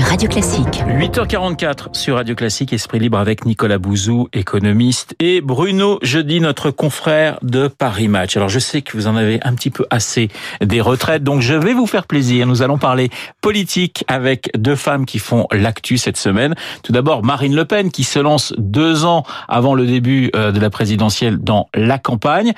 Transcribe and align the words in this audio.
Radio 0.00 0.26
Classique. 0.26 0.82
8h44 0.88 1.94
sur 1.94 2.16
Radio 2.16 2.34
Classique, 2.34 2.72
Esprit 2.72 2.98
Libre 2.98 3.18
avec 3.18 3.44
Nicolas 3.44 3.76
Bouzou, 3.76 4.28
économiste, 4.32 5.14
et 5.20 5.42
Bruno 5.42 5.98
Jeudi, 6.00 6.40
notre 6.40 6.70
confrère 6.70 7.38
de 7.42 7.68
Paris 7.68 8.08
Match. 8.08 8.36
Alors 8.36 8.48
je 8.48 8.58
sais 8.58 8.80
que 8.80 8.96
vous 8.96 9.06
en 9.06 9.16
avez 9.16 9.38
un 9.42 9.54
petit 9.54 9.68
peu 9.68 9.84
assez 9.90 10.28
des 10.62 10.80
retraites, 10.80 11.22
donc 11.22 11.42
je 11.42 11.54
vais 11.54 11.74
vous 11.74 11.86
faire 11.86 12.06
plaisir. 12.06 12.46
Nous 12.46 12.62
allons 12.62 12.78
parler 12.78 13.10
politique 13.42 14.04
avec 14.08 14.50
deux 14.56 14.76
femmes 14.76 15.04
qui 15.04 15.18
font 15.18 15.46
l'actu 15.52 15.98
cette 15.98 16.16
semaine. 16.16 16.54
Tout 16.82 16.92
d'abord 16.92 17.22
Marine 17.22 17.54
Le 17.54 17.66
Pen 17.66 17.90
qui 17.90 18.04
se 18.04 18.18
lance 18.18 18.54
deux 18.56 19.04
ans 19.04 19.24
avant 19.48 19.74
le 19.74 19.86
début 19.86 20.30
euh, 20.34 20.52
de 20.52 20.60
la 20.60 20.70
présidentielle 20.70 21.36
dans 21.38 21.68
la 21.74 21.98
campagne. 21.98 22.52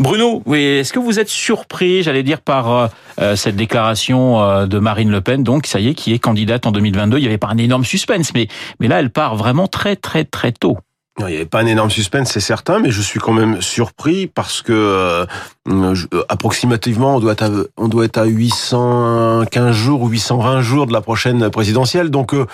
Bruno, 0.00 0.42
est-ce 0.52 0.92
que 0.92 0.98
vous 0.98 1.20
êtes 1.20 1.28
surpris, 1.28 2.02
j'allais 2.02 2.24
dire, 2.24 2.40
par 2.40 2.72
euh, 2.72 2.86
euh, 3.20 3.36
cette 3.36 3.54
déclaration 3.54 4.66
de 4.66 4.78
Marine 4.80 5.10
Le 5.10 5.20
Pen, 5.20 5.44
donc 5.44 5.66
ça 5.66 5.78
y 5.78 5.88
est, 5.88 5.94
qui 5.94 6.12
est 6.12 6.18
candidate 6.18 6.63
en 6.66 6.72
2022. 6.72 7.18
Il 7.18 7.20
n'y 7.22 7.26
avait 7.26 7.38
pas 7.38 7.48
un 7.48 7.58
énorme 7.58 7.84
suspense, 7.84 8.32
mais, 8.34 8.48
là, 8.80 9.00
elle 9.00 9.10
part 9.10 9.36
vraiment 9.36 9.66
très, 9.66 9.96
très, 9.96 10.24
très 10.24 10.52
tôt. 10.52 10.78
il 11.20 11.26
n'y 11.26 11.36
avait 11.36 11.46
pas 11.46 11.60
un 11.60 11.66
énorme 11.66 11.90
suspense, 11.90 12.30
c'est 12.32 12.40
certain, 12.40 12.78
mais 12.78 12.90
je 12.90 13.00
suis 13.00 13.20
quand 13.20 13.32
même 13.32 13.60
surpris 13.62 14.26
parce 14.26 14.62
que 14.62 14.72
euh, 14.72 15.26
euh, 15.68 15.94
approximativement, 16.28 17.16
on 17.16 17.20
doit, 17.20 17.32
être 17.32 17.44
à, 17.44 17.50
on 17.76 17.88
doit 17.88 18.04
être 18.04 18.18
à 18.18 18.24
815 18.24 19.74
jours 19.74 20.02
ou 20.02 20.08
820 20.08 20.60
jours 20.60 20.86
de 20.86 20.92
la 20.92 21.00
prochaine 21.00 21.50
présidentielle. 21.50 22.10
Donc, 22.10 22.34
euh, 22.34 22.46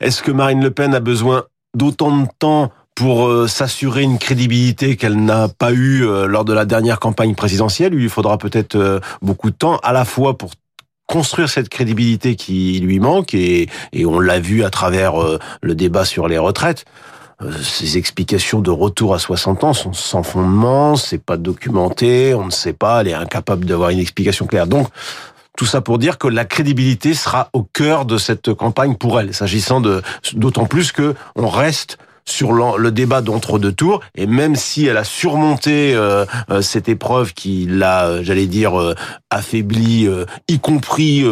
est-ce 0.00 0.22
que 0.22 0.30
Marine 0.30 0.62
Le 0.62 0.70
Pen 0.70 0.94
a 0.94 1.00
besoin 1.00 1.44
d'autant 1.76 2.16
de 2.16 2.28
temps 2.38 2.72
pour 2.94 3.48
s'assurer 3.48 4.02
une 4.02 4.18
crédibilité 4.18 4.96
qu'elle 4.96 5.24
n'a 5.24 5.46
pas 5.46 5.72
eue 5.72 6.02
lors 6.26 6.44
de 6.44 6.52
la 6.52 6.64
dernière 6.64 6.98
campagne 6.98 7.36
présidentielle 7.36 7.94
Il 7.94 8.00
lui 8.00 8.08
faudra 8.08 8.38
peut-être 8.38 9.00
beaucoup 9.22 9.50
de 9.50 9.54
temps, 9.54 9.76
à 9.84 9.92
la 9.92 10.04
fois 10.04 10.36
pour 10.36 10.50
construire 11.08 11.48
cette 11.48 11.70
crédibilité 11.70 12.36
qui 12.36 12.78
lui 12.78 13.00
manque 13.00 13.34
et, 13.34 13.68
et 13.92 14.06
on 14.06 14.20
l'a 14.20 14.38
vu 14.38 14.62
à 14.62 14.70
travers 14.70 15.20
euh, 15.20 15.40
le 15.62 15.74
débat 15.74 16.04
sur 16.04 16.28
les 16.28 16.38
retraites. 16.38 16.84
Euh, 17.42 17.50
ces 17.62 17.96
explications 17.96 18.60
de 18.60 18.70
retour 18.70 19.14
à 19.14 19.18
60 19.18 19.64
ans 19.64 19.72
sont 19.72 19.92
sans 19.92 20.22
fondement, 20.22 20.96
c'est 20.96 21.22
pas 21.22 21.36
documenté, 21.36 22.34
on 22.34 22.44
ne 22.44 22.50
sait 22.50 22.74
pas, 22.74 23.00
elle 23.00 23.08
est 23.08 23.14
incapable 23.14 23.64
d'avoir 23.64 23.90
une 23.90 24.00
explication 24.00 24.46
claire. 24.46 24.66
Donc, 24.66 24.88
tout 25.56 25.66
ça 25.66 25.80
pour 25.80 25.98
dire 25.98 26.18
que 26.18 26.28
la 26.28 26.44
crédibilité 26.44 27.14
sera 27.14 27.48
au 27.52 27.62
cœur 27.62 28.04
de 28.04 28.18
cette 28.18 28.52
campagne 28.54 28.94
pour 28.94 29.18
elle, 29.18 29.34
s'agissant 29.34 29.80
de, 29.80 30.02
d'autant 30.34 30.66
plus 30.66 30.92
que 30.92 31.14
on 31.36 31.48
reste 31.48 31.98
sur 32.28 32.52
le 32.52 32.90
débat 32.90 33.20
d'entre-deux 33.20 33.72
tours. 33.72 34.00
Et 34.14 34.26
même 34.26 34.56
si 34.56 34.86
elle 34.86 34.96
a 34.96 35.04
surmonté 35.04 35.94
euh, 35.94 36.24
euh, 36.50 36.62
cette 36.62 36.88
épreuve 36.88 37.34
qui 37.34 37.66
l'a, 37.68 38.06
euh, 38.06 38.20
j'allais 38.22 38.46
dire, 38.46 38.94
affaibli, 39.30 40.08
y 40.48 40.58
compris 40.58 41.24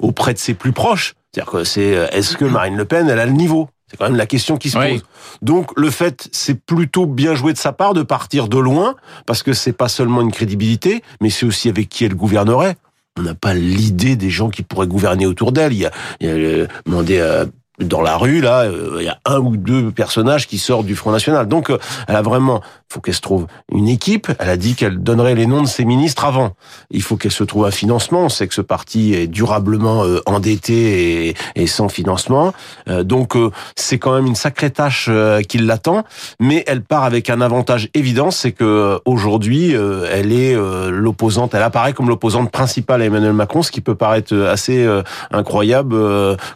auprès 0.00 0.34
de 0.34 0.38
ses 0.38 0.54
plus 0.54 0.72
proches, 0.72 1.14
c'est-à-dire 1.32 1.52
que 1.52 1.64
c'est 1.64 2.08
est-ce 2.12 2.36
que 2.36 2.44
Marine 2.44 2.76
Le 2.76 2.84
Pen, 2.84 3.08
elle 3.08 3.20
a 3.20 3.26
le 3.26 3.32
niveau? 3.32 3.68
C'est 3.88 3.96
quand 3.98 4.06
même 4.06 4.16
la 4.16 4.26
question 4.26 4.56
qui 4.56 4.70
se 4.70 4.78
pose. 4.78 5.02
Donc 5.42 5.70
le 5.76 5.90
fait, 5.90 6.28
c'est 6.32 6.58
plutôt 6.58 7.06
bien 7.06 7.34
joué 7.34 7.52
de 7.52 7.58
sa 7.58 7.72
part 7.72 7.94
de 7.94 8.02
partir 8.02 8.48
de 8.48 8.58
loin, 8.58 8.94
parce 9.26 9.42
que 9.42 9.52
c'est 9.52 9.72
pas 9.72 9.88
seulement 9.88 10.22
une 10.22 10.32
crédibilité, 10.32 11.02
mais 11.20 11.30
c'est 11.30 11.46
aussi 11.46 11.68
avec 11.68 11.88
qui 11.88 12.04
elle 12.04 12.14
gouvernerait. 12.14 12.76
On 13.18 13.22
n'a 13.22 13.34
pas 13.34 13.52
l'idée 13.52 14.16
des 14.16 14.30
gens 14.30 14.48
qui 14.48 14.62
pourraient 14.62 14.86
gouverner 14.86 15.26
autour 15.26 15.52
d'elle. 15.52 15.74
Il 15.74 15.80
y 15.80 15.86
a, 15.86 15.90
il 16.20 16.28
y 16.28 16.62
a 16.62 16.66
demandé 16.86 17.20
à 17.20 17.44
dans 17.78 18.02
la 18.02 18.18
rue, 18.18 18.42
là, 18.42 18.64
euh, 18.64 18.98
il 18.98 19.04
y 19.04 19.08
a 19.08 19.18
un 19.24 19.38
ou 19.38 19.56
deux 19.56 19.90
personnages 19.90 20.46
qui 20.46 20.58
sortent 20.58 20.84
du 20.84 20.94
Front 20.94 21.10
National. 21.10 21.48
Donc, 21.48 21.70
euh, 21.70 21.78
elle 22.06 22.16
a 22.16 22.22
vraiment, 22.22 22.60
faut 22.90 23.00
qu'elle 23.00 23.14
se 23.14 23.22
trouve 23.22 23.46
une 23.72 23.88
équipe. 23.88 24.30
Elle 24.38 24.50
a 24.50 24.58
dit 24.58 24.74
qu'elle 24.74 25.02
donnerait 25.02 25.34
les 25.34 25.46
noms 25.46 25.62
de 25.62 25.66
ses 25.66 25.86
ministres 25.86 26.26
avant. 26.26 26.52
Il 26.90 27.02
faut 27.02 27.16
qu'elle 27.16 27.32
se 27.32 27.44
trouve 27.44 27.64
un 27.64 27.70
financement. 27.70 28.24
On 28.24 28.28
sait 28.28 28.46
que 28.46 28.54
ce 28.54 28.60
parti 28.60 29.14
est 29.14 29.26
durablement 29.26 30.04
euh, 30.04 30.20
endetté 30.26 31.28
et, 31.28 31.36
et, 31.54 31.66
sans 31.66 31.88
financement. 31.88 32.52
donc, 32.86 33.36
c'est 33.76 33.98
quand 33.98 34.14
même 34.14 34.26
une 34.26 34.34
sacrée 34.34 34.70
tâche 34.70 35.08
qui 35.48 35.58
l'attend. 35.58 36.04
Mais 36.40 36.64
elle 36.66 36.82
part 36.82 37.04
avec 37.04 37.30
un 37.30 37.40
avantage 37.40 37.88
évident, 37.94 38.30
c'est 38.30 38.52
que 38.52 39.00
aujourd'hui, 39.04 39.72
elle 39.72 40.32
est 40.32 40.54
l'opposante. 40.90 41.54
Elle 41.54 41.62
apparaît 41.62 41.92
comme 41.92 42.08
l'opposante 42.08 42.50
principale 42.50 43.02
à 43.02 43.06
Emmanuel 43.06 43.32
Macron, 43.32 43.62
ce 43.62 43.70
qui 43.70 43.80
peut 43.80 43.94
paraître 43.94 44.36
assez 44.36 44.86
incroyable 45.30 45.96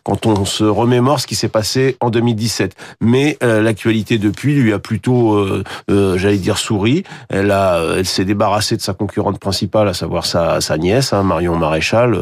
quand 0.04 0.26
on 0.26 0.44
se 0.44 0.64
remémore 0.64 1.05
ce 1.16 1.26
qui 1.26 1.34
s'est 1.34 1.48
passé 1.48 1.96
en 2.00 2.10
2017. 2.10 2.74
Mais 3.00 3.38
euh, 3.42 3.62
l'actualité 3.62 4.18
depuis 4.18 4.54
lui 4.54 4.72
a 4.72 4.78
plutôt, 4.78 5.34
euh, 5.34 5.62
euh, 5.90 6.18
j'allais 6.18 6.38
dire, 6.38 6.58
souri. 6.58 7.04
Elle 7.28 7.50
a, 7.50 7.80
elle 7.96 8.06
s'est 8.06 8.24
débarrassée 8.24 8.76
de 8.76 8.82
sa 8.82 8.94
concurrente 8.94 9.38
principale, 9.38 9.88
à 9.88 9.94
savoir 9.94 10.26
sa, 10.26 10.60
sa 10.60 10.76
nièce, 10.78 11.12
hein, 11.12 11.22
Marion 11.22 11.56
Maréchal. 11.56 12.18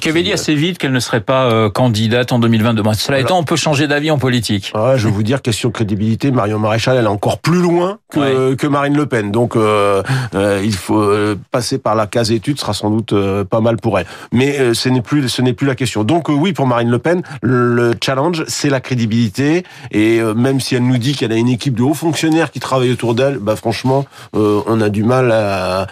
qui 0.00 0.08
avait 0.08 0.22
dit 0.22 0.32
assez 0.32 0.54
vite 0.54 0.78
qu'elle 0.78 0.92
ne 0.92 1.00
serait 1.00 1.20
pas 1.20 1.70
candidate 1.70 2.32
en 2.32 2.38
2022. 2.38 2.82
Bon, 2.82 2.92
cela 2.94 3.18
étant, 3.18 3.38
on 3.38 3.44
peut 3.44 3.56
changer 3.56 3.86
d'avis 3.86 4.10
en 4.10 4.18
politique. 4.18 4.72
Ouais, 4.74 4.96
je 4.96 5.06
vais 5.06 5.12
vous 5.12 5.22
dire, 5.22 5.42
question 5.42 5.68
de 5.68 5.74
crédibilité, 5.74 6.30
Marion 6.30 6.58
Maréchal, 6.58 6.96
elle 6.96 7.04
est 7.04 7.08
encore 7.08 7.38
plus 7.38 7.60
loin 7.60 7.98
que, 8.10 8.54
que 8.54 8.66
Marine 8.66 8.96
Le 8.96 9.06
Pen. 9.06 9.30
Donc, 9.30 9.54
il 9.56 10.74
faut 10.74 11.10
passer 11.50 11.78
par 11.78 11.94
la 11.94 12.06
case 12.06 12.30
étude, 12.30 12.58
sera 12.58 12.72
sans 12.72 12.90
doute 12.90 13.14
pas 13.44 13.60
mal 13.60 13.76
pour 13.76 13.98
elle. 13.98 14.06
Mais 14.32 14.74
ce 14.74 14.88
n'est 14.88 15.02
plus, 15.02 15.28
ce 15.28 15.42
n'est 15.42 15.52
plus 15.52 15.66
la 15.66 15.74
question. 15.74 16.04
Donc, 16.04 16.28
oui, 16.28 16.52
pour 16.52 16.66
Marine 16.66 16.90
Le 16.90 16.98
Pen, 16.98 17.22
le 17.42 17.94
challenge, 18.02 18.44
c'est 18.48 18.70
la 18.70 18.80
crédibilité. 18.80 19.64
Et 19.90 20.20
euh, 20.20 20.34
même 20.34 20.60
si 20.60 20.74
elle 20.74 20.86
nous 20.86 20.98
dit 20.98 21.14
qu'elle 21.14 21.32
a 21.32 21.36
une 21.36 21.48
équipe 21.48 21.74
de 21.74 21.82
hauts 21.82 21.94
fonctionnaires 21.94 22.50
qui 22.50 22.60
travaillent 22.60 22.92
autour 22.92 23.14
d'elle, 23.14 23.38
bah 23.38 23.56
franchement, 23.56 24.06
euh, 24.34 24.62
on 24.66 24.80
a 24.80 24.88
du 24.88 25.04
mal 25.04 25.32
à, 25.32 25.86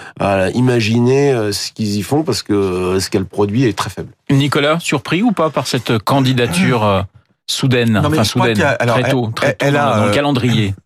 imaginer 0.55 1.33
euh, 1.33 1.53
ce 1.53 1.73
qu'ils 1.73 1.97
y 1.97 2.03
font 2.03 2.23
parce 2.23 2.43
que 2.43 2.99
ce 3.01 3.11
qu'elle 3.11 3.25
produit 3.25 3.65
est 3.65 3.77
très 3.77 3.91
faible. 3.91 4.11
Nicolas, 4.31 4.79
surpris 4.81 5.23
ou 5.23 5.33
pas 5.33 5.51
par 5.51 5.67
cette 5.67 5.99
candidature 5.99 7.07
soudaine, 7.47 7.97
enfin 8.05 8.25
soudaine, 8.25 8.55
très 8.55 9.11
tôt, 9.11 9.31
très 9.35 9.55
tôt 9.55 9.71
dans 9.71 10.07
le 10.07 10.11
calendrier 10.13 10.75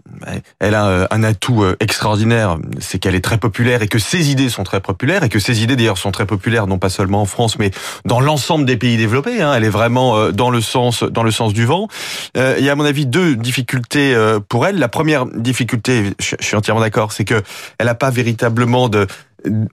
elle 0.60 0.74
a 0.74 0.86
euh, 0.86 1.06
un 1.10 1.22
atout 1.22 1.62
euh, 1.62 1.76
extraordinaire, 1.80 2.58
c'est 2.78 2.98
qu'elle 2.98 3.14
est 3.14 3.24
très 3.24 3.38
populaire 3.38 3.82
et 3.82 3.88
que 3.88 3.98
ses 3.98 4.30
idées 4.30 4.48
sont 4.48 4.64
très 4.64 4.80
populaires 4.80 5.22
et 5.22 5.28
que 5.28 5.38
ses 5.38 5.62
idées 5.62 5.76
d'ailleurs 5.76 5.98
sont 5.98 6.10
très 6.10 6.26
populaires 6.26 6.66
non 6.66 6.78
pas 6.78 6.88
seulement 6.88 7.22
en 7.22 7.26
France 7.26 7.58
mais 7.58 7.70
dans 8.04 8.20
l'ensemble 8.20 8.64
des 8.64 8.76
pays 8.76 8.96
développés. 8.96 9.40
Hein. 9.42 9.52
Elle 9.54 9.64
est 9.64 9.70
vraiment 9.70 10.16
euh, 10.16 10.32
dans 10.32 10.50
le 10.50 10.60
sens 10.60 11.02
dans 11.02 11.22
le 11.22 11.30
sens 11.30 11.52
du 11.52 11.64
vent. 11.64 11.88
Il 12.34 12.64
y 12.64 12.68
a 12.68 12.72
à 12.72 12.74
mon 12.74 12.84
avis 12.84 13.06
deux 13.06 13.36
difficultés 13.36 14.16
pour 14.48 14.66
elle. 14.66 14.78
La 14.78 14.88
première 14.88 15.26
difficulté, 15.26 16.12
je 16.18 16.36
suis 16.40 16.56
entièrement 16.56 16.80
d'accord, 16.80 17.12
c'est 17.12 17.24
que 17.24 17.42
elle 17.78 17.86
n'a 17.86 17.94
pas 17.94 18.10
véritablement 18.10 18.88
de 18.88 19.06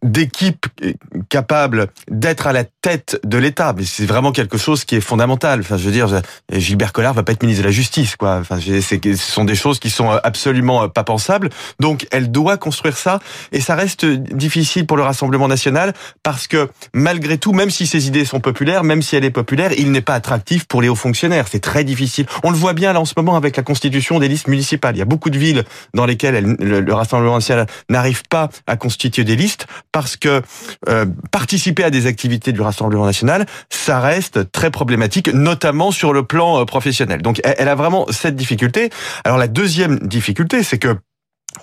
d'équipe 0.02 0.68
capable 1.30 1.88
d'être 2.10 2.48
à 2.48 2.54
la 2.54 2.64
tête 2.64 3.20
de 3.24 3.38
l'État. 3.38 3.74
Mais 3.78 3.84
c'est 3.86 4.06
vraiment 4.06 4.32
quelque 4.32 4.58
chose 4.58 4.86
qui 4.86 4.96
est 4.96 5.02
fondamental. 5.02 5.60
Enfin, 5.60 5.78
je 5.78 5.84
veux 5.84 5.92
dire, 5.92 6.22
Gilbert 6.52 6.94
Collard 6.94 7.14
va 7.14 7.24
pas 7.24 7.34
être 7.34 7.44
ministre 7.44 7.64
de 7.64 7.68
la 7.68 7.74
Justice, 7.74 8.16
quoi. 8.16 8.38
Enfin, 8.38 8.60
ce 8.60 9.16
sont 9.16 9.46
des 9.46 9.56
choses 9.56 9.80
qui 9.80 9.90
sont 9.90 10.10
absolument 10.10 10.90
pas 10.90 11.04
pensables. 11.04 11.50
Donc, 11.80 12.08
elle 12.12 12.32
doit 12.32 12.58
construire 12.58 12.98
ça, 12.98 13.20
et 13.52 13.62
ça 13.62 13.76
reste 13.76 14.06
difficile 14.06 14.86
pour 14.86 14.98
le 14.98 15.04
Rassemblement 15.04 15.48
national 15.48 15.94
parce 16.24 16.48
que 16.48 16.70
malgré 16.94 17.38
tout, 17.38 17.54
même 17.54 17.70
si 17.70 17.88
ses 17.88 18.08
idées 18.08 18.26
sont 18.26 18.40
populaires, 18.40 18.84
même 18.84 19.02
si 19.02 19.16
elle 19.16 19.26
est 19.26 19.32
populaire, 19.32 19.72
il 19.78 19.92
n'est 19.92 20.02
pas 20.02 20.16
attractif 20.16 20.66
pour 20.66 20.82
les 20.82 20.90
hauts 20.90 20.96
fonctionnaires. 20.96 21.46
C'est 21.50 21.60
très 21.60 21.84
difficile. 21.84 22.26
On 22.44 22.52
le 22.52 22.58
voit 22.58 22.74
bien 22.74 22.94
là 22.94 23.00
en 23.00 23.06
ce 23.06 23.14
moment 23.18 23.36
avec 23.36 23.58
la 23.58 23.64
constitution 23.64 24.20
des 24.20 24.28
listes 24.28 24.48
municipales. 24.48 24.96
Il 24.96 25.00
y 25.00 25.02
a 25.02 25.06
beaucoup 25.06 25.30
de 25.30 25.38
villes 25.38 25.64
dans 25.94 26.06
lesquelles 26.06 26.56
le 26.60 26.94
Rassemblement 26.94 27.36
national 27.36 27.68
n'arrive 27.90 28.24
pas 28.30 28.50
à 28.68 28.76
constituer 28.76 29.24
des 29.24 29.36
listes 29.36 29.57
parce 29.92 30.18
que 30.18 30.42
euh, 30.90 31.06
participer 31.32 31.84
à 31.84 31.90
des 31.90 32.06
activités 32.06 32.52
du 32.52 32.62
Rassemblement 32.62 33.06
national, 33.06 33.46
ça 33.70 34.00
reste 34.00 34.52
très 34.52 34.72
problématique, 34.72 35.34
notamment 35.34 35.92
sur 35.92 36.14
le 36.14 36.24
plan 36.24 36.62
euh, 36.62 36.66
professionnel. 36.66 37.22
Donc 37.22 37.42
elle, 37.44 37.68
a 37.68 37.76
vraiment 37.76 38.06
cette 38.10 38.36
difficulté. 38.36 38.90
Alors 39.24 39.38
la 39.38 39.48
deuxième 39.48 40.00
difficulté, 40.00 40.64
c'est 40.64 40.78
que 40.78 40.96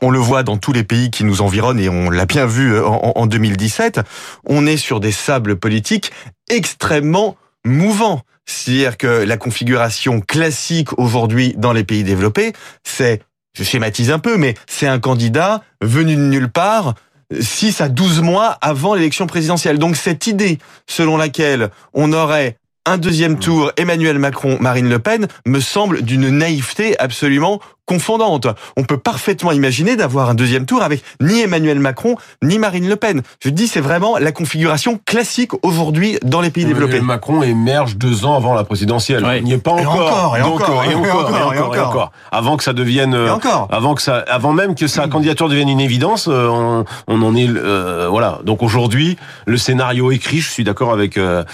on 0.02 0.10
le 0.10 0.18
voit 0.18 0.42
dans 0.42 0.56
tous 0.56 0.72
les 0.72 0.82
pays 0.82 1.10
qui 1.10 1.24
nous 1.24 1.40
environnent 1.40 1.78
et 1.78 1.88
on 1.88 2.10
l'a 2.10 2.26
bien 2.26 2.46
vu 2.46 2.74
euh, 2.74 2.86
en, 2.86 3.12
en 3.14 3.26
2017, 3.26 4.00
on 4.46 4.66
est 4.66 4.76
sur 4.76 5.00
des 5.00 5.12
sables 5.12 5.56
politiques 5.56 6.10
extrêmement 6.50 7.36
mouvants. 7.64 8.22
C'est-à-dire 8.46 8.96
que 8.96 9.06
la 9.06 9.36
configuration 9.36 10.20
classique 10.20 10.98
aujourd'hui 10.98 11.54
dans 11.56 11.72
les 11.72 11.84
pays 11.84 12.04
développés, 12.04 12.52
c'est, 12.84 13.22
je 13.56 13.62
schématise 13.62 14.10
un 14.10 14.18
peu, 14.18 14.36
mais 14.36 14.54
c'est 14.68 14.86
un 14.86 14.98
candidat 14.98 15.62
venu 15.80 16.16
de 16.16 16.20
nulle 16.20 16.50
part, 16.50 16.94
6 17.38 17.80
à 17.80 17.88
12 17.88 18.22
mois 18.22 18.58
avant 18.60 18.94
l'élection 18.94 19.26
présidentielle. 19.26 19.78
Donc 19.78 19.96
cette 19.96 20.26
idée 20.26 20.58
selon 20.86 21.16
laquelle 21.16 21.70
on 21.92 22.12
aurait 22.12 22.56
un 22.86 22.98
deuxième 22.98 23.38
tour 23.38 23.72
Emmanuel 23.76 24.18
Macron, 24.18 24.58
Marine 24.60 24.88
Le 24.88 24.98
Pen, 24.98 25.26
me 25.46 25.60
semble 25.60 26.02
d'une 26.02 26.28
naïveté 26.28 26.98
absolument 26.98 27.60
confondante. 27.86 28.46
On 28.76 28.84
peut 28.84 28.98
parfaitement 28.98 29.52
imaginer 29.52 29.96
d'avoir 29.96 30.30
un 30.30 30.34
deuxième 30.34 30.66
tour 30.66 30.82
avec 30.82 31.02
ni 31.20 31.40
Emmanuel 31.40 31.78
Macron 31.80 32.16
ni 32.42 32.58
Marine 32.58 32.88
Le 32.88 32.96
Pen. 32.96 33.22
Je 33.42 33.50
dis, 33.50 33.68
c'est 33.68 33.80
vraiment 33.80 34.16
la 34.18 34.32
configuration 34.32 34.98
classique 35.06 35.52
aujourd'hui 35.62 36.18
dans 36.22 36.40
les 36.40 36.50
pays 36.50 36.64
développés. 36.64 36.96
Emmanuel 36.96 37.06
Macron 37.06 37.42
émerge 37.42 37.96
deux 37.96 38.24
ans 38.24 38.34
avant 38.36 38.54
la 38.54 38.64
présidentielle. 38.64 39.24
Ouais. 39.24 39.38
Il 39.38 39.44
n'y 39.44 39.52
est 39.52 39.58
pas 39.58 39.76
Et 39.80 39.86
encore. 39.86 40.34
encore, 40.34 40.36
et 40.36 40.42
encore, 40.42 40.84
et 40.84 40.94
encore, 40.94 40.94
encore, 40.94 40.94
et 40.94 41.26
et 41.26 41.34
encore, 41.34 41.54
et 41.54 41.58
encore. 41.60 41.88
encore. 41.88 42.12
Avant 42.32 42.56
que 42.56 42.64
ça 42.64 42.72
devienne, 42.72 43.14
euh, 43.14 43.26
Et 43.28 43.30
encore. 43.30 43.68
avant 43.70 43.94
que 43.94 44.02
ça, 44.02 44.24
avant 44.28 44.52
même 44.52 44.74
que 44.74 44.86
sa 44.86 45.06
candidature 45.08 45.48
devienne 45.48 45.68
une 45.68 45.80
évidence, 45.80 46.28
euh, 46.28 46.48
on, 46.48 46.84
on 47.06 47.22
en 47.22 47.34
est, 47.36 47.48
euh, 47.48 48.08
voilà. 48.10 48.40
Donc 48.44 48.62
aujourd'hui, 48.62 49.16
le 49.46 49.56
scénario 49.56 50.10
écrit, 50.10 50.40
je 50.40 50.50
suis 50.50 50.64
d'accord 50.64 50.92
avec 50.92 51.18
euh, 51.18 51.44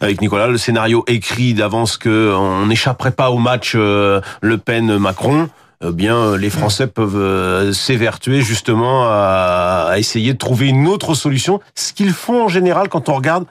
avec 0.00 0.20
Nicolas, 0.20 0.46
le 0.46 0.58
scénario 0.58 1.04
écrit 1.06 1.54
d'avance 1.54 1.96
que 1.96 2.34
on 2.36 2.66
n'échapperait 2.66 3.10
pas 3.10 3.30
au 3.30 3.38
match 3.38 3.72
euh, 3.74 4.20
Le 4.40 4.58
Pen 4.58 4.98
Macron. 4.98 5.48
Eh 5.82 5.92
bien, 5.92 6.36
les 6.36 6.50
Français 6.50 6.86
peuvent 6.86 7.16
euh, 7.16 7.72
s'évertuer 7.72 8.42
justement 8.42 9.04
à, 9.06 9.86
à 9.88 9.98
essayer 9.98 10.34
de 10.34 10.38
trouver 10.38 10.68
une 10.68 10.86
autre 10.86 11.14
solution. 11.14 11.60
Ce 11.74 11.94
qu'ils 11.94 12.12
font 12.12 12.44
en 12.44 12.48
général 12.48 12.90
quand 12.90 13.08
on 13.08 13.14
regarde 13.14 13.46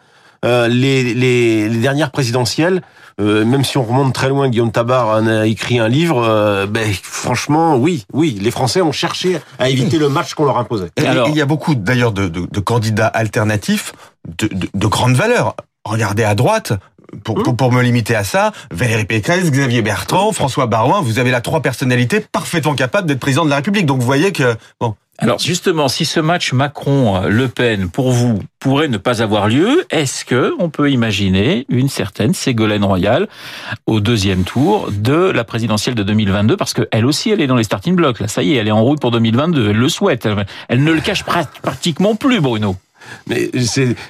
euh, 0.46 0.68
les, 0.68 1.16
les, 1.16 1.68
les 1.68 1.80
dernières 1.80 2.12
présidentielles, 2.12 2.84
euh, 3.20 3.44
même 3.46 3.64
si 3.66 3.80
on 3.80 3.84
remonte 3.84 4.14
très 4.14 4.30
loin, 4.30 4.48
Guillaume 4.48 4.72
Tabar 4.72 5.08
en 5.08 5.26
a 5.26 5.48
écrit 5.48 5.80
un 5.80 5.88
livre. 5.90 6.24
euh, 6.24 6.68
ben, 6.68 6.88
franchement, 7.02 7.76
oui, 7.78 8.06
oui, 8.14 8.38
les 8.40 8.52
Français 8.52 8.82
ont 8.82 8.92
cherché 8.92 9.40
à 9.58 9.70
éviter 9.70 9.98
le 9.98 10.08
match 10.08 10.36
qu'on 10.36 10.46
leur 10.46 10.60
imposait. 10.60 10.92
Et 10.98 11.08
Alors- 11.08 11.30
il 11.30 11.36
y 11.36 11.42
a 11.42 11.46
beaucoup 11.48 11.74
d'ailleurs 11.74 12.12
de, 12.12 12.28
de- 12.28 12.46
de 12.50 12.60
candidats 12.60 13.08
alternatifs 13.08 13.94
de, 14.38 14.46
de, 14.48 14.68
de 14.72 14.88
grande 14.88 15.16
valeur. 15.16 15.56
Regardez 15.84 16.24
à 16.26 16.36
droite. 16.36 16.74
Pour, 17.24 17.42
pour, 17.44 17.56
pour 17.56 17.72
me 17.72 17.82
limiter 17.82 18.16
à 18.16 18.24
ça, 18.24 18.52
Valérie 18.72 19.06
Pécresse, 19.06 19.50
Xavier 19.52 19.82
Bertrand, 19.82 20.32
François 20.32 20.68
Barouin, 20.68 21.02
vous 21.02 21.20
avez 21.20 21.32
là 21.32 21.42
trois 21.42 21.62
personnalités 21.62 22.20
parfaitement 22.20 22.76
capables 22.76 23.08
d'être 23.08 23.20
président 23.20 23.46
de 23.46 23.50
la 23.50 23.58
République. 23.58 23.86
Donc 23.86 24.00
vous 24.00 24.06
voyez 24.06 24.32
que 24.32 24.56
bon, 24.80 24.96
Alors 25.18 25.40
justement, 25.40 25.88
si 25.88 26.06
ce 26.06 26.20
match 26.20 26.54
Macron-Le 26.54 27.48
Pen, 27.48 27.90
pour 27.90 28.12
vous, 28.12 28.40
pourrait 28.60 28.88
ne 28.88 28.98
pas 28.98 29.22
avoir 29.22 29.48
lieu, 29.48 29.86
est-ce 29.90 30.24
que 30.24 30.54
on 30.60 30.70
peut 30.70 30.92
imaginer 30.92 31.66
une 31.70 31.90
certaine 31.90 32.34
Ségolène 32.34 32.84
Royal 32.84 33.28
au 33.88 34.00
deuxième 34.02 34.44
tour 34.44 34.90
de 34.92 35.14
la 35.32 35.44
présidentielle 35.44 35.96
de 35.96 36.04
2022 36.04 36.58
Parce 36.58 36.74
que 36.74 36.88
elle 36.92 37.06
aussi, 37.06 37.30
elle 37.32 37.42
est 37.42 37.48
dans 37.48 37.56
les 37.56 37.64
starting 37.64 37.96
blocks. 37.96 38.20
Là, 38.20 38.28
ça 38.28 38.44
y 38.44 38.54
est, 38.54 38.58
elle 38.58 38.68
est 38.68 38.72
en 38.72 38.84
route 38.84 39.00
pour 39.02 39.12
2022. 39.12 39.70
Elle 39.72 39.78
le 39.78 39.90
souhaite. 39.90 40.26
Elle, 40.26 40.46
elle 40.68 40.84
ne 40.84 40.92
le 40.92 41.02
cache 41.02 41.24
prat- 41.24 41.50
pratiquement 41.62 42.16
plus, 42.16 42.40
Bruno. 42.40 42.76
Mais 43.28 43.50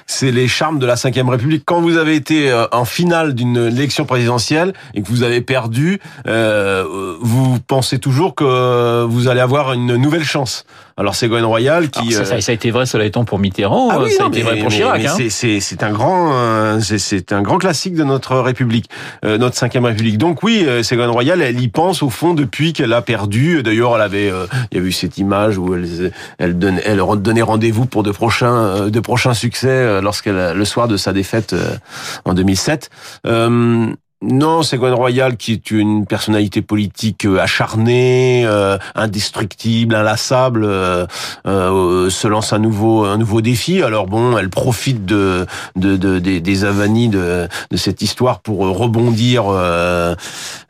c'est 0.06 0.30
les 0.30 0.48
charmes 0.48 0.78
de 0.78 0.86
la 0.86 0.94
Ve 0.94 1.28
République. 1.28 1.64
Quand 1.64 1.80
vous 1.80 1.96
avez 1.96 2.14
été 2.14 2.50
euh, 2.50 2.66
en 2.72 2.84
finale 2.84 3.34
d'une 3.34 3.56
élection 3.56 4.04
présidentielle 4.04 4.72
et 4.94 5.02
que 5.02 5.08
vous 5.08 5.22
avez 5.22 5.40
perdu, 5.40 6.00
euh, 6.26 7.16
vous 7.20 7.58
pensez 7.60 7.98
toujours 7.98 8.34
que 8.34 9.04
vous 9.04 9.28
allez 9.28 9.40
avoir 9.40 9.72
une 9.72 9.96
nouvelle 9.96 10.24
chance. 10.24 10.64
Alors 10.96 11.14
Ségolène 11.14 11.44
Royal 11.44 11.88
qui 11.90 12.00
Alors, 12.00 12.12
ça, 12.12 12.20
euh, 12.20 12.24
ça- 12.24 12.40
ça 12.40 12.52
a 12.52 12.54
été 12.54 12.70
vrai, 12.70 12.84
cela 12.86 13.04
étant 13.04 13.24
pour 13.24 13.38
Mitterrand, 13.38 13.88
Ah 13.90 13.98
oui, 14.02 14.10
ça 14.12 14.24
a 14.24 14.28
été 14.28 14.38
mais- 14.38 14.42
vrai 14.50 14.56
pour 14.58 14.70
Chirac. 14.70 15.04
hein. 15.04 15.14
c'est- 15.30 15.82
un 15.82 15.92
grand, 15.92 16.32
euh, 16.34 16.80
c'est- 16.80 17.32
un 17.32 17.42
grand 17.42 17.58
classique 17.58 17.94
de 17.94 18.04
notre 18.04 18.36
République, 18.36 18.86
euh, 19.24 19.38
notre 19.38 19.56
cinquième 19.56 19.84
République. 19.86 20.18
Donc 20.18 20.42
oui, 20.42 20.64
euh, 20.66 20.82
Ségolène 20.82 21.10
Royal, 21.10 21.40
elle 21.40 21.60
y 21.60 21.68
pense 21.68 22.02
au 22.02 22.10
fond 22.10 22.34
depuis 22.34 22.72
qu'elle 22.72 22.92
a 22.92 23.02
perdu. 23.02 23.62
D'ailleurs, 23.62 23.94
elle 23.96 24.02
avait, 24.02 24.30
euh, 24.30 24.46
il 24.72 24.78
y 24.78 24.80
a 24.80 24.84
eu 24.84 24.92
cette 24.92 25.16
image 25.18 25.56
où 25.58 25.74
elle, 25.74 26.12
elle 26.38 26.58
donnait, 26.58 26.82
elle 26.84 27.00
donnait 27.16 27.42
rendez-vous 27.42 27.86
pour 27.86 28.02
de 28.02 28.10
prochains, 28.10 28.54
euh, 28.56 28.90
de 28.90 29.00
prochains 29.00 29.34
succès 29.34 29.68
euh, 29.68 30.00
lorsqu'elle, 30.02 30.52
le 30.54 30.64
soir 30.64 30.88
de 30.88 30.96
sa 30.96 31.12
défaite 31.12 31.52
euh, 31.54 31.76
en 32.24 32.34
2007. 32.34 32.90
Euh, 33.26 33.86
non, 34.22 34.62
Ségolène 34.62 34.94
Royal, 34.94 35.36
qui 35.36 35.52
est 35.52 35.70
une 35.70 36.06
personnalité 36.06 36.62
politique 36.62 37.24
euh, 37.24 37.38
acharnée, 37.38 38.44
euh, 38.46 38.76
indestructible, 38.94 39.94
inlassable, 39.94 40.64
euh, 40.64 41.06
euh, 41.46 42.10
se 42.10 42.28
lance 42.28 42.52
un 42.52 42.58
nouveau 42.58 43.04
un 43.04 43.16
nouveau 43.16 43.40
défi. 43.40 43.82
Alors 43.82 44.06
bon, 44.06 44.36
elle 44.36 44.50
profite 44.50 45.04
de, 45.06 45.46
de, 45.76 45.96
de- 45.96 46.18
des, 46.18 46.40
des 46.40 46.64
avanies 46.64 47.08
de, 47.08 47.48
de 47.70 47.76
cette 47.76 48.02
histoire 48.02 48.40
pour 48.40 48.58
rebondir 48.58 49.44
euh, 49.48 50.14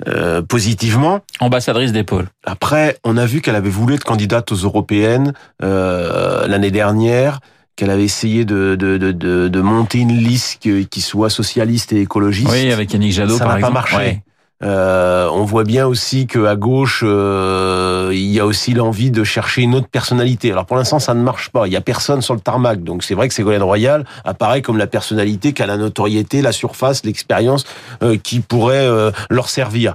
euh, 0.07 0.43
positivement. 0.43 1.21
Ambassadrice 1.41 1.93
d'épaule. 1.93 2.29
Après, 2.45 2.99
on 3.05 3.17
a 3.17 3.27
vu 3.27 3.41
qu'elle 3.41 3.57
avait 3.57 3.71
voulu 3.71 3.95
être 3.95 4.05
candidate 4.05 4.53
aux 4.53 4.57
européennes 4.57 5.33
euh, 5.63 6.47
l'année 6.47 6.71
dernière, 6.71 7.41
qu'elle 7.81 7.91
avait 7.91 8.05
essayé 8.05 8.45
de, 8.45 8.75
de, 8.75 8.99
de, 8.99 9.11
de, 9.11 9.49
de 9.49 9.61
monter 9.63 10.01
une 10.01 10.13
liste 10.13 10.59
qui 10.61 10.87
qui 10.87 11.01
soit 11.01 11.31
socialiste 11.31 11.95
et 11.95 12.03
écologiste. 12.03 12.51
Oui, 12.53 12.71
avec 12.71 12.93
Yannick 12.93 13.13
Jadot, 13.13 13.39
ça 13.39 13.45
par 13.47 13.55
n'a 13.55 13.61
pas 13.61 13.69
exemple. 13.69 13.73
marché. 13.73 13.97
Ouais. 13.97 14.23
Euh, 14.63 15.27
on 15.33 15.45
voit 15.45 15.65
bien 15.65 15.87
aussi 15.87 16.27
que 16.27 16.45
à 16.45 16.55
gauche, 16.55 17.03
euh, 17.03 18.11
il 18.13 18.27
y 18.27 18.41
a 18.41 18.45
aussi 18.45 18.75
l'envie 18.75 19.11
de 19.11 19.25
chercher 19.25 19.63
une 19.63 19.75
autre 19.75 19.89
personnalité. 19.89 20.53
Alors 20.53 20.67
pour 20.67 20.77
l'instant, 20.77 20.99
ça 20.99 21.15
ne 21.15 21.23
marche 21.23 21.49
pas. 21.49 21.67
Il 21.67 21.73
y 21.73 21.77
a 21.77 21.81
personne 21.81 22.21
sur 22.21 22.35
le 22.35 22.41
tarmac. 22.41 22.83
Donc 22.83 23.03
c'est 23.03 23.15
vrai 23.15 23.29
que 23.29 23.35
Ségolène 23.35 23.63
Royal 23.63 24.05
apparaît 24.25 24.61
comme 24.61 24.77
la 24.77 24.87
personnalité 24.87 25.55
qui 25.55 25.63
a 25.63 25.67
la 25.67 25.79
notoriété, 25.79 26.43
la 26.43 26.53
surface, 26.53 27.05
l'expérience 27.05 27.65
euh, 28.03 28.19
qui 28.23 28.41
pourrait 28.41 28.87
euh, 28.87 29.11
leur 29.31 29.49
servir. 29.49 29.95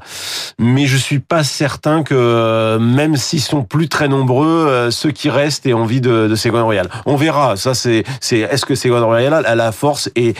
Mais 0.57 0.87
je 0.87 0.97
suis 0.97 1.19
pas 1.19 1.43
certain 1.43 2.01
que 2.01 2.15
euh, 2.15 2.79
même 2.79 3.17
s'ils 3.17 3.41
sont 3.41 3.63
plus 3.63 3.87
très 3.87 4.07
nombreux, 4.07 4.47
euh, 4.47 4.89
ceux 4.89 5.11
qui 5.11 5.29
restent 5.29 5.67
aient 5.67 5.73
envie 5.73 6.01
de, 6.01 6.27
de 6.27 6.35
Ségolène 6.35 6.65
Royal. 6.65 6.89
On 7.05 7.17
verra. 7.17 7.55
Ça 7.55 7.75
c'est 7.75 8.03
c'est 8.19 8.39
est-ce 8.39 8.65
que 8.65 8.73
Ségolène 8.73 9.05
Royal 9.05 9.45
a 9.45 9.55
la 9.55 9.71
force 9.71 10.09
et 10.15 10.33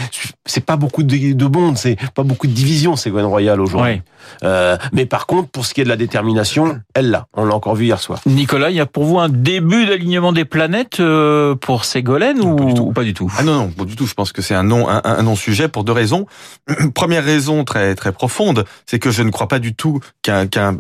c'est 0.46 0.66
pas 0.66 0.78
beaucoup 0.78 1.04
de, 1.04 1.34
de 1.34 1.46
monde, 1.46 1.78
c'est 1.78 1.98
pas 2.16 2.24
beaucoup 2.24 2.48
de 2.48 2.54
division 2.54 2.96
Ségolène 2.96 3.28
Royal 3.28 3.62
aujourd'hui. 3.62 4.02
Euh, 4.44 4.78
mais 4.94 5.06
par 5.06 5.26
contre, 5.26 5.50
pour 5.50 5.66
ce 5.66 5.74
qui 5.74 5.82
est 5.82 5.84
de 5.84 5.90
la 5.90 5.96
détermination, 5.98 6.80
elle 6.94 7.10
l'a. 7.12 7.28
On 7.34 7.46
l'a 7.46 7.56
encore 7.56 7.76
vu 7.76 7.86
hier 7.86 8.00
soir. 8.00 8.20
Nicolas, 8.26 8.70
il 8.70 8.76
y 8.76 8.80
a 8.80 8.86
pour 8.86 9.04
vous 9.04 9.20
un 9.20 9.30
début 9.30 9.86
d'alignement 9.86 10.32
des 10.32 10.46
planètes 10.46 11.00
euh, 11.00 11.56
pour 11.56 11.86
Ségolène 11.86 12.40
ou 12.42 12.56
pas 12.56 12.66
du 12.66 12.74
tout. 12.74 12.84
ou 12.84 12.92
pas 12.92 13.04
du 13.04 13.14
tout 13.14 13.32
Ah 13.38 13.44
non, 13.44 13.54
non, 13.56 13.68
pas 13.70 13.86
du 13.86 13.96
tout. 13.96 14.08
Je 14.08 14.14
pense 14.14 14.32
que 14.32 14.42
c'est 14.42 14.56
un 14.56 14.64
non, 14.64 14.90
un, 14.90 15.02
un 15.04 15.24
non-sujet 15.24 15.68
pour 15.68 15.84
deux 15.84 15.94
raisons. 15.94 16.26
Première 16.94 17.24
raison 17.24 17.64
très 17.64 17.96
très 17.96 18.12
profonde, 18.12 18.66
c'est 18.86 19.00
que 19.00 19.12
je 19.12 19.24
ne 19.24 19.30
crois 19.32 19.48
pas 19.48 19.60
du 19.60 19.74
tout 19.76 20.00
qu'un 20.22 20.48
qu'un 20.48 20.78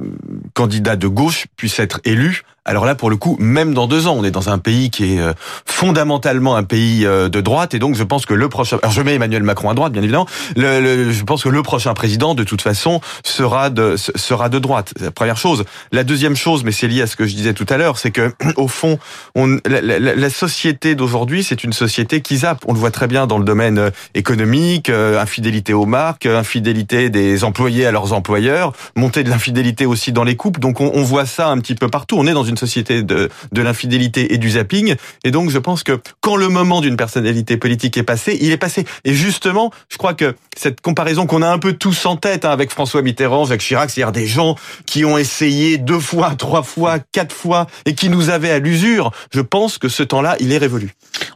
candidat 0.53 0.95
de 0.95 1.07
gauche 1.07 1.47
puisse 1.57 1.79
être 1.79 1.99
élu. 2.05 2.43
Alors 2.67 2.85
là, 2.85 2.95
pour 2.95 3.09
le 3.11 3.15
coup, 3.15 3.37
même 3.39 3.73
dans 3.75 3.85
deux 3.87 4.07
ans, 4.07 4.15
on 4.17 4.23
est 4.23 4.31
dans 4.31 4.49
un 4.49 4.57
pays 4.57 4.89
qui 4.89 5.13
est 5.13 5.19
euh, 5.19 5.33
fondamentalement 5.65 6.55
un 6.55 6.63
pays 6.63 7.05
euh, 7.05 7.29
de 7.29 7.41
droite, 7.41 7.73
et 7.75 7.79
donc 7.79 7.95
je 7.95 8.03
pense 8.03 8.25
que 8.25 8.33
le 8.33 8.49
prochain, 8.49 8.79
alors 8.81 8.91
je 8.91 9.01
mets 9.01 9.13
Emmanuel 9.15 9.43
Macron 9.43 9.69
à 9.69 9.73
droite, 9.75 9.91
bien 9.93 10.01
évidemment. 10.01 10.25
Le, 10.55 10.79
le- 10.79 11.11
je 11.11 11.23
pense 11.23 11.43
que 11.43 11.49
le 11.49 11.61
prochain 11.61 11.93
président, 11.93 12.33
de 12.33 12.43
toute 12.43 12.61
façon, 12.63 13.01
sera 13.23 13.69
de 13.69 13.95
sera 14.15 14.49
de 14.49 14.57
droite. 14.57 14.93
La 14.99 15.11
première 15.11 15.37
chose. 15.37 15.63
La 15.91 16.03
deuxième 16.03 16.35
chose, 16.35 16.63
mais 16.63 16.71
c'est 16.71 16.87
lié 16.87 17.03
à 17.03 17.07
ce 17.07 17.15
que 17.15 17.27
je 17.27 17.35
disais 17.35 17.53
tout 17.53 17.67
à 17.69 17.77
l'heure, 17.77 17.97
c'est 17.99 18.11
que 18.11 18.33
au 18.55 18.67
fond, 18.67 18.97
on, 19.35 19.57
la, 19.67 19.81
la- 19.81 19.99
la 20.15 20.29
société 20.31 20.95
d'aujourd'hui, 20.95 21.43
c'est 21.43 21.63
une 21.63 21.73
société 21.73 22.21
qui 22.21 22.37
zappe. 22.37 22.63
On 22.67 22.73
le 22.73 22.79
voit 22.79 22.91
très 22.91 23.07
bien 23.07 23.27
dans 23.27 23.37
le 23.37 23.45
domaine 23.45 23.77
euh, 23.77 23.89
économique, 24.15 24.89
infidélité 24.89 25.73
aux 25.73 25.85
marques, 25.85 26.25
infidélité 26.25 27.09
des 27.09 27.43
employés 27.43 27.85
à 27.85 27.91
leurs 27.91 28.13
employeurs, 28.13 28.73
montée 28.95 29.23
de 29.23 29.29
l'infidélité 29.29 29.85
aussi 29.85 30.11
dans 30.11 30.23
les 30.23 30.35
couples. 30.35 30.59
Donc 30.59 30.81
on, 30.81 30.89
on 30.95 31.03
voit 31.03 31.25
ça 31.25 31.49
un 31.49 31.59
petit 31.59 31.75
peu 31.75 31.89
partout. 31.89 32.15
On 32.17 32.25
est 32.25 32.33
dans 32.33 32.43
une 32.43 32.54
société 32.57 33.03
de, 33.03 33.29
de 33.51 33.61
l'infidélité 33.61 34.33
et 34.33 34.37
du 34.37 34.51
zapping. 34.51 34.95
Et 35.23 35.31
donc 35.31 35.49
je 35.49 35.59
pense 35.59 35.83
que 35.83 35.99
quand 36.21 36.35
le 36.35 36.49
moment 36.49 36.81
d'une 36.81 36.97
personnalité 36.97 37.57
politique 37.57 37.97
est 37.97 38.03
passé, 38.03 38.37
il 38.41 38.51
est 38.51 38.57
passé. 38.57 38.85
Et 39.03 39.13
justement, 39.13 39.71
je 39.89 39.97
crois 39.97 40.13
que 40.13 40.35
cette 40.57 40.81
comparaison 40.81 41.25
qu'on 41.25 41.41
a 41.41 41.49
un 41.49 41.59
peu 41.59 41.73
tous 41.73 42.05
en 42.05 42.15
tête 42.15 42.45
hein, 42.45 42.51
avec 42.51 42.71
François 42.71 43.01
Mitterrand, 43.01 43.45
Jacques 43.45 43.61
Chirac, 43.61 43.89
c'est-à-dire 43.89 44.11
des 44.11 44.27
gens 44.27 44.55
qui 44.85 45.05
ont 45.05 45.17
essayé 45.17 45.77
deux 45.77 45.99
fois, 45.99 46.35
trois 46.35 46.63
fois, 46.63 46.99
quatre 47.11 47.35
fois 47.35 47.67
et 47.85 47.95
qui 47.95 48.09
nous 48.09 48.29
avaient 48.29 48.51
à 48.51 48.59
l'usure, 48.59 49.11
je 49.31 49.41
pense 49.41 49.77
que 49.77 49.89
ce 49.89 50.03
temps-là, 50.03 50.35
il 50.39 50.51
est 50.51 50.57
révolu. 50.57 50.91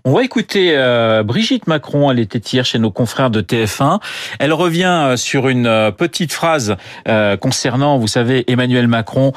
On 0.06 0.13
va 0.13 0.24
écouter 0.24 0.74
euh, 0.75 1.24
Brigitte 1.24 1.68
Macron, 1.68 2.10
elle 2.10 2.20
était 2.20 2.39
hier 2.39 2.63
chez 2.65 2.79
nos 2.79 2.91
confrères 2.91 3.29
de 3.29 3.41
TF1. 3.41 4.00
Elle 4.39 4.53
revient 4.53 4.86
euh, 4.86 5.18
sur 5.18 5.50
une 5.50 5.68
euh, 5.68 5.91
petite 5.91 6.32
phrase 6.32 6.77
concernant, 7.41 7.98
vous 7.98 8.08
savez, 8.08 8.50
Emmanuel 8.51 8.88
Macron, 8.88 9.34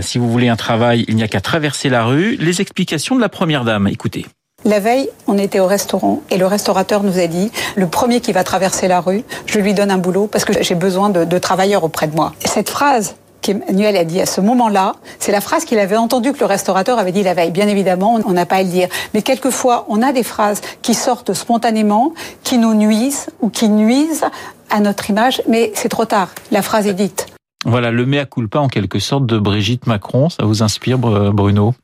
si 0.00 0.18
vous 0.18 0.30
voulez 0.30 0.48
un 0.48 0.56
travail, 0.56 1.04
il 1.08 1.16
n'y 1.16 1.22
a 1.22 1.28
qu'à 1.28 1.40
traverser 1.40 1.88
la 1.88 2.04
rue. 2.04 2.36
Les 2.36 2.60
explications 2.60 3.16
de 3.16 3.20
la 3.20 3.28
Première 3.28 3.64
Dame, 3.64 3.88
écoutez. 3.88 4.26
La 4.64 4.80
veille, 4.80 5.08
on 5.26 5.38
était 5.38 5.60
au 5.60 5.66
restaurant 5.66 6.22
et 6.30 6.38
le 6.38 6.46
restaurateur 6.46 7.02
nous 7.02 7.18
a 7.18 7.26
dit 7.26 7.52
le 7.76 7.86
premier 7.86 8.20
qui 8.20 8.32
va 8.32 8.42
traverser 8.42 8.88
la 8.88 9.00
rue, 9.00 9.22
je 9.46 9.60
lui 9.60 9.74
donne 9.74 9.90
un 9.90 9.98
boulot 9.98 10.26
parce 10.26 10.44
que 10.44 10.52
j'ai 10.62 10.74
besoin 10.74 11.10
de, 11.10 11.24
de 11.24 11.38
travailleurs 11.38 11.84
auprès 11.84 12.08
de 12.08 12.16
moi. 12.16 12.32
Et 12.44 12.48
cette 12.48 12.70
phrase 12.70 13.16
qu'Emmanuel 13.52 13.96
a 13.96 14.04
dit 14.04 14.20
à 14.20 14.26
ce 14.26 14.40
moment-là, 14.40 14.94
c'est 15.18 15.32
la 15.32 15.40
phrase 15.40 15.64
qu'il 15.64 15.78
avait 15.78 15.96
entendue 15.96 16.32
que 16.32 16.40
le 16.40 16.46
restaurateur 16.46 16.98
avait 16.98 17.12
dit 17.12 17.22
la 17.22 17.34
veille. 17.34 17.50
Bien 17.50 17.66
évidemment, 17.68 18.20
on 18.26 18.32
n'a 18.32 18.44
pas 18.46 18.56
à 18.56 18.62
le 18.62 18.68
dire. 18.68 18.88
Mais 19.14 19.22
quelquefois, 19.22 19.86
on 19.88 20.02
a 20.02 20.12
des 20.12 20.22
phrases 20.22 20.60
qui 20.82 20.94
sortent 20.94 21.32
spontanément, 21.32 22.12
qui 22.42 22.58
nous 22.58 22.74
nuisent 22.74 23.28
ou 23.40 23.48
qui 23.48 23.68
nuisent 23.68 24.24
à 24.70 24.80
notre 24.80 25.08
image, 25.08 25.40
mais 25.48 25.72
c'est 25.74 25.88
trop 25.88 26.04
tard. 26.04 26.28
La 26.50 26.60
phrase 26.62 26.86
est 26.86 26.92
dite. 26.94 27.26
Voilà, 27.64 27.90
le 27.90 28.04
mea 28.06 28.24
culpa 28.26 28.58
en 28.60 28.68
quelque 28.68 28.98
sorte 28.98 29.24
de 29.26 29.38
Brigitte 29.38 29.86
Macron, 29.86 30.28
ça 30.28 30.44
vous 30.44 30.62
inspire 30.62 30.98
Br- 30.98 31.30
Bruno? 31.30 31.74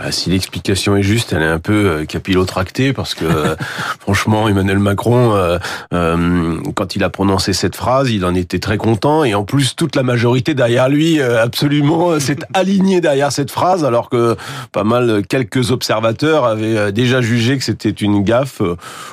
Ah, 0.00 0.12
si 0.12 0.30
l'explication 0.30 0.96
est 0.96 1.02
juste, 1.02 1.32
elle 1.32 1.42
est 1.42 1.46
un 1.46 1.58
peu 1.58 1.72
euh, 1.72 2.04
capillotractée 2.04 2.92
parce 2.92 3.14
que 3.14 3.24
euh, 3.24 3.56
franchement, 4.00 4.48
Emmanuel 4.48 4.78
Macron, 4.78 5.34
euh, 5.34 5.58
euh, 5.92 6.60
quand 6.76 6.94
il 6.94 7.02
a 7.02 7.10
prononcé 7.10 7.52
cette 7.52 7.74
phrase, 7.74 8.08
il 8.12 8.24
en 8.24 8.32
était 8.36 8.60
très 8.60 8.76
content 8.76 9.24
et 9.24 9.34
en 9.34 9.42
plus 9.42 9.74
toute 9.74 9.96
la 9.96 10.04
majorité 10.04 10.54
derrière 10.54 10.88
lui, 10.88 11.20
euh, 11.20 11.42
absolument, 11.42 12.20
s'est 12.20 12.38
alignée 12.54 13.00
derrière 13.00 13.32
cette 13.32 13.50
phrase, 13.50 13.84
alors 13.84 14.08
que 14.08 14.36
pas 14.70 14.84
mal 14.84 15.22
quelques 15.28 15.72
observateurs 15.72 16.44
avaient 16.44 16.92
déjà 16.92 17.20
jugé 17.20 17.58
que 17.58 17.64
c'était 17.64 17.90
une 17.90 18.22
gaffe. 18.22 18.62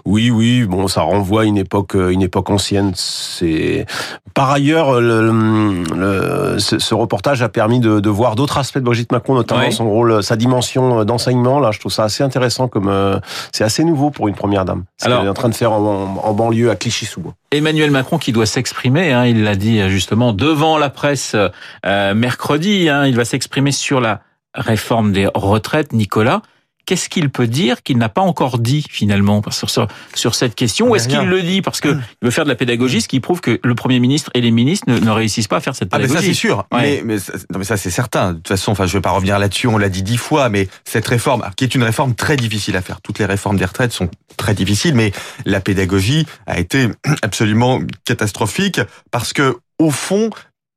Oui, 0.06 0.30
oui, 0.30 0.66
bon, 0.66 0.88
ça 0.88 1.02
renvoie 1.02 1.42
à 1.42 1.46
une 1.46 1.58
époque, 1.58 1.96
une 1.96 2.22
époque 2.22 2.52
ancienne. 2.52 2.92
C'est 2.96 3.88
par 4.36 4.52
ailleurs, 4.52 5.00
le, 5.00 5.32
le, 5.96 6.60
ce, 6.60 6.94
reportage 6.94 7.42
a 7.42 7.50
permis 7.50 7.80
de, 7.80 8.00
de 8.00 8.10
voir 8.10 8.36
d'autres 8.36 8.58
aspects 8.58 8.78
de 8.78 8.84
Brigitte 8.84 9.12
Macron, 9.12 9.34
notamment 9.34 9.72
son 9.72 9.90
rôle, 9.90 10.22
sa 10.22 10.36
dimension 10.36 10.75
d'enseignement. 10.80 11.60
Là, 11.60 11.72
je 11.72 11.80
trouve 11.80 11.92
ça 11.92 12.04
assez 12.04 12.24
intéressant 12.24 12.68
comme 12.68 12.88
euh, 12.88 13.20
c'est 13.52 13.64
assez 13.64 13.84
nouveau 13.84 14.12
pour 14.12 14.28
une 14.28 14.36
première 14.36 14.66
dame. 14.66 14.84
Ce 14.98 15.06
qu'elle 15.06 15.26
est 15.26 15.30
en 15.30 15.34
train 15.34 15.50
de 15.50 15.56
faire 15.56 15.72
en, 15.72 15.84
en, 15.84 16.22
en 16.24 16.34
banlieue 16.34 16.70
à 16.70 16.76
Clichy-sous-Bois. 16.76 17.34
Emmanuel 17.52 17.92
Macron 17.92 18.18
qui 18.18 18.32
doit 18.32 18.46
s'exprimer, 18.46 19.14
hein, 19.14 19.26
il 19.26 19.44
l'a 19.44 19.56
dit 19.56 19.90
justement 19.90 20.34
devant 20.34 20.78
la 20.78 20.90
presse 20.90 21.36
euh, 21.86 22.14
mercredi. 22.14 22.90
Hein, 22.90 23.06
il 23.06 23.16
va 23.16 23.26
s'exprimer 23.26 23.72
sur 23.72 24.02
la 24.02 24.22
réforme 24.54 25.12
des 25.12 25.28
retraites. 25.34 25.94
Nicolas, 25.94 26.42
qu'est-ce 26.86 27.10
qu'il 27.10 27.30
peut 27.30 27.48
dire 27.48 27.84
qu'il 27.84 27.98
n'a 27.98 28.10
pas 28.10 28.22
encore 28.22 28.60
dit 28.60 28.86
finalement 28.90 29.42
sur, 29.50 30.36
cette 30.36 30.56
question 30.56 30.90
Ou 30.90 30.96
est-ce 30.96 31.08
qu'il 31.08 31.20
le 31.20 31.42
dit? 31.42 31.62
Parce 31.62 31.82
qu'il 31.82 32.00
veut 32.22 32.32
faire 32.32 32.44
de 32.44 32.50
la 32.50 32.56
pédagogie, 32.56 33.02
ce 33.02 33.08
qui 33.08 33.20
prouve 33.20 33.42
que 33.42 33.60
le 33.64 33.76
Premier 33.76 34.00
ministre 34.00 34.32
et 34.34 34.42
les 34.42 34.52
ministres 34.52 34.86
ne, 34.90 35.00
ne 35.00 35.10
réussissent 35.10 35.48
pas 35.48 35.58
à 35.58 35.62
faire 35.62 35.76
cette 35.76 35.90
pédagogie 35.90 36.14
Ah 36.18 36.22
mais 36.22 36.22
ça 36.22 36.28
c'est 36.28 36.34
sûr, 36.34 36.66
ouais. 36.72 37.02
mais, 37.04 37.16
mais, 37.16 37.16
non, 37.52 37.60
mais 37.60 37.66
ça 37.66 37.78
c'est 37.78 37.90
certain. 37.90 38.32
De 38.32 38.38
toute 38.38 38.48
façon, 38.48 38.72
enfin 38.72 38.86
je 38.86 38.94
vais 38.94 39.02
pas 39.02 39.12
revenir 39.12 39.40
là-dessus, 39.40 39.68
on 39.68 39.78
l'a 39.78 39.90
dit 39.90 40.04
dix 40.04 40.18
fois, 40.18 40.50
mais 40.50 40.68
cette 40.84 41.08
réforme, 41.08 41.44
qui 41.56 41.64
est 41.64 41.76
une 41.76 41.84
réforme 41.84 42.16
très 42.16 42.38
difficile 42.38 42.76
à 42.76 42.82
faire, 42.82 43.02
toutes 43.02 43.20
les 43.20 43.26
réformes 43.26 43.58
des 43.58 43.66
retraites 43.66 43.92
sont 43.92 44.10
très 44.38 44.54
difficiles, 44.54 44.96
mais 44.96 45.12
la 45.46 45.60
pédagogie 45.60 46.26
a 46.48 46.60
été 46.60 46.90
absolument 47.22 47.80
catastrophique 48.06 48.80
parce 49.12 49.34
que 49.34 49.58
au 49.80 49.92
fond, 49.92 50.30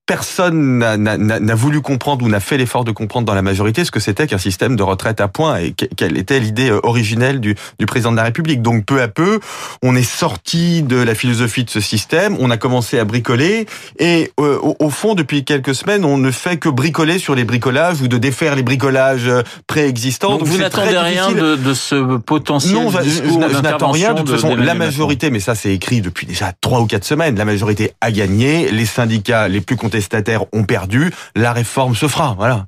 personne 0.08 0.78
n'a 0.78 1.54
voulu 1.54 1.82
comprendre 1.82 2.24
ou 2.24 2.30
n'a 2.30 2.40
fait 2.40 2.56
l'effort 2.56 2.82
de 2.82 2.92
comprendre 2.92 3.26
dans 3.26 3.34
la 3.34 3.42
majorité 3.42 3.84
ce 3.84 3.90
que 3.90 4.00
c'était 4.00 4.26
qu'un 4.26 4.38
système 4.38 4.74
de 4.74 4.82
retraite 4.82 5.20
à 5.20 5.28
points 5.28 5.58
et 5.58 5.72
quelle 5.72 6.16
était 6.16 6.40
l'idée 6.40 6.70
euh, 6.70 6.80
originelle 6.82 7.40
du, 7.40 7.56
du, 7.78 7.84
président 7.84 8.10
de 8.10 8.16
la 8.16 8.22
République. 8.22 8.62
Donc 8.62 8.86
peu 8.86 9.02
à 9.02 9.08
peu, 9.08 9.38
on 9.82 9.94
est 9.94 10.02
sorti 10.02 10.82
de 10.82 10.96
la 10.96 11.14
philosophie 11.14 11.62
de 11.62 11.68
ce 11.68 11.80
système, 11.80 12.38
on 12.40 12.50
a 12.50 12.56
commencé 12.56 12.98
à 12.98 13.04
bricoler 13.04 13.66
et 13.98 14.32
euh, 14.40 14.58
au, 14.62 14.76
au, 14.78 14.88
fond, 14.88 15.14
depuis 15.14 15.44
quelques 15.44 15.74
semaines, 15.74 16.06
on 16.06 16.16
ne 16.16 16.30
fait 16.30 16.56
que 16.56 16.70
bricoler 16.70 17.18
sur 17.18 17.34
les 17.34 17.44
bricolages 17.44 18.00
ou 18.00 18.08
de 18.08 18.16
défaire 18.16 18.56
les 18.56 18.62
bricolages 18.62 19.28
euh, 19.28 19.42
préexistants. 19.66 20.30
Donc, 20.30 20.40
Donc 20.40 20.48
vous 20.48 20.58
n'attendez 20.58 20.96
rien 20.96 21.32
de, 21.32 21.54
de, 21.56 21.74
ce 21.74 22.16
potentiel 22.16 22.72
Non, 22.72 22.90
je, 22.90 22.98
je 22.98 23.60
n'attends 23.60 23.90
rien. 23.90 24.14
De 24.14 24.20
toute 24.20 24.30
façon, 24.30 24.56
la 24.56 24.74
majorité, 24.74 25.28
mais 25.28 25.40
ça 25.40 25.54
c'est 25.54 25.74
écrit 25.74 26.00
depuis 26.00 26.26
déjà 26.26 26.54
trois 26.58 26.80
ou 26.80 26.86
quatre 26.86 27.04
semaines, 27.04 27.36
la 27.36 27.44
majorité 27.44 27.92
a 28.00 28.10
gagné, 28.10 28.70
les 28.70 28.86
syndicats 28.86 29.48
les 29.48 29.60
plus 29.60 29.76
contestés 29.76 29.97
prestataires 29.98 30.44
ont 30.52 30.62
perdu, 30.62 31.12
la 31.34 31.52
réforme 31.52 31.96
se 31.96 32.06
fera, 32.06 32.36
voilà. 32.38 32.66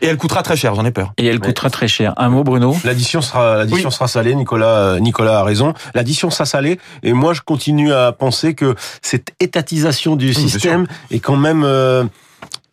Et 0.00 0.06
elle 0.06 0.16
coûtera 0.16 0.44
très 0.44 0.56
cher, 0.56 0.74
j'en 0.76 0.84
ai 0.84 0.92
peur. 0.92 1.12
Et 1.18 1.26
elle 1.26 1.40
coûtera 1.40 1.68
très 1.68 1.88
cher. 1.88 2.14
Un 2.16 2.28
mot, 2.28 2.44
Bruno? 2.44 2.76
L'addition 2.84 3.22
sera, 3.22 3.56
l'addition 3.56 3.88
oui. 3.88 3.94
sera 3.94 4.06
salée. 4.06 4.34
Nicolas, 4.34 5.00
Nicolas 5.00 5.40
a 5.40 5.42
raison. 5.42 5.72
L'addition 5.94 6.30
sera 6.30 6.44
salée. 6.44 6.78
Et 7.02 7.12
moi, 7.12 7.32
je 7.32 7.40
continue 7.40 7.92
à 7.92 8.12
penser 8.12 8.54
que 8.54 8.74
cette 9.02 9.32
étatisation 9.40 10.14
du 10.14 10.28
oui, 10.28 10.34
système 10.34 10.86
est 11.10 11.20
quand 11.20 11.36
même. 11.36 11.64
Euh, 11.64 12.04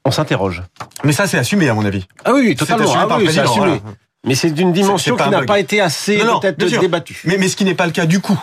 on 0.03 0.11
s'interroge. 0.11 0.61
Mais 1.03 1.13
ça, 1.13 1.25
c'est 1.25 1.37
assumé, 1.37 1.69
à 1.69 1.73
mon 1.73 1.85
avis. 1.85 2.05
Ah 2.25 2.33
oui, 2.33 2.55
totalement. 2.55 2.93
Ah 2.95 3.17
oui, 3.17 3.29
c'est 3.31 3.39
assumé. 3.39 3.67
Voilà. 3.67 3.81
Mais 4.27 4.35
c'est 4.35 4.51
d'une 4.51 4.73
dimension 4.73 5.15
qui 5.15 5.29
n'a 5.29 5.43
pas 5.43 5.59
été 5.59 5.79
assez 5.79 6.17
peut-être 6.17 6.79
débattue. 6.79 7.21
Mais, 7.23 7.37
mais 7.37 7.47
ce 7.47 7.55
qui 7.55 7.65
n'est 7.65 7.75
pas 7.75 7.85
le 7.85 7.93
cas 7.93 8.05
du 8.05 8.19
coup 8.19 8.39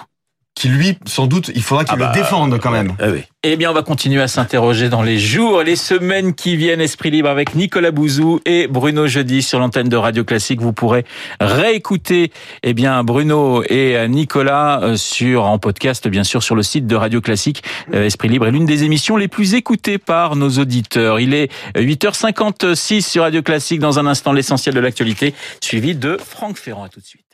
qui 0.58 0.68
lui, 0.68 0.98
sans 1.06 1.26
doute, 1.26 1.50
il 1.54 1.62
faudra 1.62 1.84
qu'il 1.84 1.94
ah 1.94 1.96
bah, 1.96 2.12
le 2.12 2.20
défende 2.20 2.58
quand 2.58 2.70
même. 2.70 2.94
Ah 2.98 3.10
oui. 3.10 3.22
Eh 3.44 3.56
bien, 3.56 3.70
on 3.70 3.74
va 3.74 3.84
continuer 3.84 4.20
à 4.20 4.26
s'interroger 4.26 4.88
dans 4.88 5.02
les 5.02 5.16
jours, 5.16 5.62
les 5.62 5.76
semaines 5.76 6.34
qui 6.34 6.56
viennent. 6.56 6.80
Esprit 6.80 7.12
libre 7.12 7.28
avec 7.28 7.54
Nicolas 7.54 7.92
Bouzou 7.92 8.40
et 8.44 8.66
Bruno 8.66 9.06
Jeudi 9.06 9.42
sur 9.42 9.60
l'antenne 9.60 9.88
de 9.88 9.96
Radio 9.96 10.24
Classique. 10.24 10.60
Vous 10.60 10.72
pourrez 10.72 11.04
réécouter, 11.40 12.32
eh 12.64 12.74
bien, 12.74 13.04
Bruno 13.04 13.62
et 13.68 14.08
Nicolas 14.08 14.82
euh, 14.82 14.96
sur 14.96 15.44
en 15.44 15.60
podcast, 15.60 16.08
bien 16.08 16.24
sûr, 16.24 16.42
sur 16.42 16.56
le 16.56 16.64
site 16.64 16.88
de 16.88 16.96
Radio 16.96 17.20
Classique. 17.20 17.62
Euh, 17.94 18.06
Esprit 18.06 18.28
libre 18.28 18.48
est 18.48 18.50
l'une 18.50 18.66
des 18.66 18.82
émissions 18.82 19.16
les 19.16 19.28
plus 19.28 19.54
écoutées 19.54 19.98
par 19.98 20.34
nos 20.34 20.50
auditeurs. 20.50 21.20
Il 21.20 21.34
est 21.34 21.52
8h56 21.76 23.02
sur 23.02 23.22
Radio 23.22 23.42
Classique. 23.42 23.78
Dans 23.78 24.00
un 24.00 24.06
instant, 24.06 24.32
l'essentiel 24.32 24.74
de 24.74 24.80
l'actualité, 24.80 25.34
suivi 25.60 25.94
de 25.94 26.18
Franck 26.18 26.56
Ferrand. 26.56 26.82
À 26.82 26.88
tout 26.88 26.98
de 26.98 27.06
suite. 27.06 27.27